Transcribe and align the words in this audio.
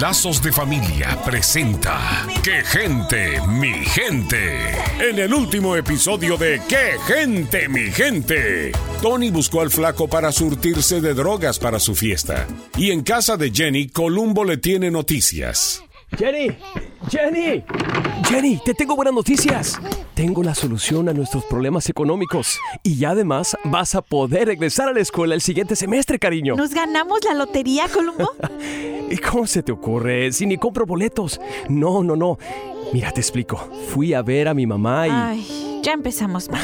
Lazos 0.00 0.40
de 0.40 0.52
Familia 0.52 1.18
presenta 1.24 2.24
¡Qué 2.44 2.62
gente, 2.64 3.40
mi 3.48 3.72
gente! 3.72 4.70
En 5.00 5.18
el 5.18 5.34
último 5.34 5.74
episodio 5.74 6.36
de 6.36 6.62
¡Qué 6.68 6.92
gente, 7.04 7.68
mi 7.68 7.90
gente! 7.90 8.70
Tony 9.02 9.30
buscó 9.30 9.60
al 9.60 9.70
flaco 9.70 10.06
para 10.06 10.30
surtirse 10.30 11.00
de 11.00 11.14
drogas 11.14 11.58
para 11.58 11.80
su 11.80 11.96
fiesta. 11.96 12.46
Y 12.76 12.92
en 12.92 13.02
casa 13.02 13.36
de 13.36 13.50
Jenny, 13.50 13.88
Columbo 13.88 14.44
le 14.44 14.58
tiene 14.58 14.88
noticias. 14.92 15.82
Jenny, 16.16 16.56
Jenny, 17.10 17.64
Jenny, 18.28 18.60
te 18.64 18.74
tengo 18.74 18.94
buenas 18.94 19.14
noticias. 19.14 19.80
Tengo 20.14 20.44
la 20.44 20.54
solución 20.54 21.08
a 21.08 21.12
nuestros 21.12 21.44
problemas 21.44 21.88
económicos 21.88 22.58
y 22.82 22.96
ya 22.96 23.10
además 23.10 23.56
vas 23.64 23.94
a 23.94 24.02
poder 24.02 24.46
regresar 24.46 24.88
a 24.88 24.92
la 24.92 25.00
escuela 25.00 25.34
el 25.34 25.40
siguiente 25.40 25.76
semestre, 25.76 26.18
cariño. 26.18 26.54
¿Nos 26.54 26.72
ganamos 26.72 27.20
la 27.24 27.34
lotería, 27.34 27.88
Columbo? 27.88 28.30
¿Y 29.10 29.16
cómo 29.16 29.46
se 29.46 29.62
te 29.62 29.72
ocurre? 29.72 30.32
Si 30.32 30.46
ni 30.46 30.56
compro 30.58 30.86
boletos. 30.86 31.40
No, 31.68 32.02
no, 32.02 32.16
no. 32.16 32.38
Mira, 32.92 33.10
te 33.12 33.20
explico. 33.20 33.56
Fui 33.88 34.14
a 34.14 34.22
ver 34.22 34.48
a 34.48 34.54
mi 34.54 34.66
mamá 34.66 35.08
y... 35.08 35.10
Ay, 35.12 35.80
ya 35.82 35.92
empezamos 35.92 36.50
mal. 36.50 36.62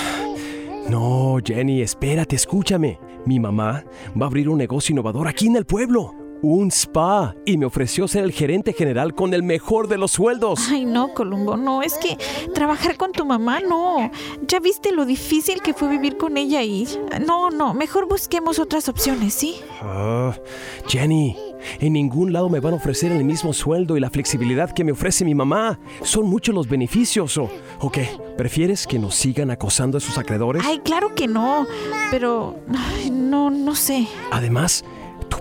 No, 0.89 1.39
Jenny, 1.45 1.81
espérate, 1.81 2.37
escúchame. 2.37 2.99
Mi 3.25 3.41
mamá 3.41 3.85
va 4.21 4.27
a 4.27 4.29
abrir 4.29 4.49
un 4.49 4.59
negocio 4.59 4.93
innovador 4.93 5.29
aquí 5.29 5.47
en 5.47 5.57
el 5.57 5.65
pueblo 5.65 6.15
un 6.45 6.71
spa 6.71 7.35
y 7.47 7.57
me 7.57 7.65
ofreció 7.65 8.07
ser 8.07 8.23
el 8.25 8.33
gerente 8.33 8.75
general 8.75 9.15
con 9.15 9.33
el 9.33 9.43
mejor 9.43 9.89
de 9.89 9.97
los 9.97 10.11
sueldos. 10.13 10.69
Ay, 10.71 10.85
no, 10.85 11.15
Columbo, 11.15 11.57
no, 11.57 11.83
es 11.83 11.95
que 11.95 12.19
trabajar 12.53 12.99
con 12.99 13.13
tu 13.13 13.25
mamá, 13.25 13.61
no. 13.61 14.11
Ya 14.47 14.61
viste 14.61 14.93
lo 14.93 15.07
difícil 15.07 15.63
que 15.63 15.73
fue 15.73 15.89
vivir 15.89 16.19
con 16.19 16.37
ella 16.37 16.63
y... 16.63 16.87
No, 17.27 17.51
no, 17.51 17.73
mejor 17.73 18.07
busquemos 18.07 18.59
otras 18.59 18.91
opciones, 18.91 19.33
¿sí? 19.33 19.57
Ah, 19.81 20.37
Jenny, 20.87 21.35
en 21.81 21.93
ningún 21.93 22.33
lado 22.33 22.49
me 22.49 22.61
van 22.61 22.75
a 22.75 22.77
ofrecer 22.77 23.13
el 23.13 23.25
mismo 23.25 23.53
sueldo 23.53 23.97
y 23.97 24.01
la 24.01 24.11
flexibilidad 24.11 24.71
que 24.71 24.85
me 24.85 24.93
ofrece 24.93 25.25
mi 25.25 25.35
mamá. 25.35 25.79
Son 26.03 26.29
muchos 26.29 26.55
los 26.55 26.69
beneficios. 26.69 27.37
¿O, 27.39 27.51
¿o 27.81 27.91
qué? 27.91 28.09
¿Prefieres 28.37 28.87
que 28.87 28.99
nos 28.99 29.15
sigan 29.15 29.51
acosando 29.51 29.99
a 29.99 30.01
sus 30.01 30.19
acreedores? 30.19 30.63
Ay, 30.65 30.81
claro 30.81 31.15
que 31.15 31.27
no. 31.27 31.67
Pero... 32.11 32.57
no, 33.11 33.51
no 33.51 33.75
sé. 33.75 34.07
Además, 34.31 34.85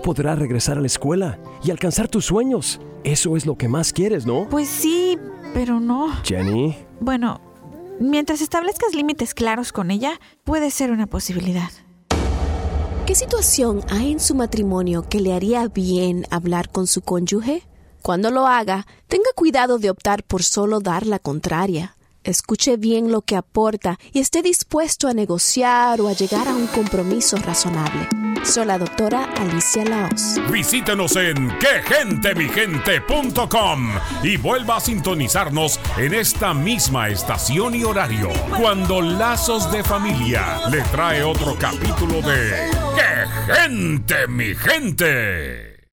podrás 0.04 0.38
regresar 0.38 0.76
a 0.76 0.80
la 0.82 0.86
escuela 0.86 1.38
y 1.64 1.70
alcanzar 1.70 2.08
tus 2.08 2.26
sueños. 2.26 2.78
Eso 3.04 3.38
es 3.38 3.46
lo 3.46 3.56
que 3.56 3.68
más 3.68 3.92
quieres, 3.92 4.26
¿no? 4.26 4.46
Pues 4.50 4.68
sí, 4.68 5.18
pero 5.54 5.80
no. 5.80 6.12
Jenny. 6.22 6.76
Bueno, 7.00 7.40
mientras 7.98 8.42
establezcas 8.42 8.94
límites 8.94 9.32
claros 9.32 9.72
con 9.72 9.90
ella, 9.90 10.20
puede 10.44 10.70
ser 10.70 10.90
una 10.90 11.06
posibilidad. 11.06 11.70
¿Qué 13.06 13.14
situación 13.14 13.84
hay 13.90 14.12
en 14.12 14.20
su 14.20 14.34
matrimonio 14.34 15.06
que 15.06 15.20
le 15.20 15.34
haría 15.34 15.68
bien 15.68 16.24
hablar 16.30 16.70
con 16.70 16.86
su 16.86 17.02
cónyuge? 17.02 17.62
Cuando 18.00 18.30
lo 18.30 18.46
haga, 18.46 18.86
tenga 19.08 19.28
cuidado 19.36 19.78
de 19.78 19.90
optar 19.90 20.24
por 20.24 20.42
solo 20.42 20.80
dar 20.80 21.06
la 21.06 21.18
contraria. 21.18 21.98
Escuche 22.22 22.78
bien 22.78 23.12
lo 23.12 23.20
que 23.20 23.36
aporta 23.36 23.98
y 24.14 24.20
esté 24.20 24.40
dispuesto 24.40 25.06
a 25.06 25.12
negociar 25.12 26.00
o 26.00 26.08
a 26.08 26.14
llegar 26.14 26.48
a 26.48 26.54
un 26.54 26.66
compromiso 26.68 27.36
razonable. 27.36 28.08
Soy 28.44 28.66
la 28.66 28.78
doctora 28.78 29.24
Alicia 29.36 29.84
Laos. 29.86 30.38
Visítenos 30.50 31.16
en 31.16 31.50
quegentemigente.com 31.58 33.94
y 34.22 34.36
vuelva 34.36 34.76
a 34.76 34.80
sintonizarnos 34.80 35.80
en 35.96 36.12
esta 36.12 36.52
misma 36.52 37.08
estación 37.08 37.74
y 37.74 37.84
horario 37.84 38.28
cuando 38.58 39.00
Lazos 39.00 39.72
de 39.72 39.82
Familia 39.82 40.60
le 40.70 40.82
trae 40.82 41.22
otro 41.22 41.56
capítulo 41.58 42.20
de 42.20 42.68
¡Qué 42.93 42.93
gente, 43.46 44.26
mi 44.28 44.54
gente! 44.54 45.73